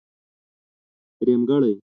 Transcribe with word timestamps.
درېمګړی. 1.19 1.73